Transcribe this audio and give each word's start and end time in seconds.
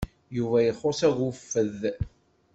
Yuba 0.37 0.57
ixuṣṣ 0.69 1.01
agguffed. 1.07 1.79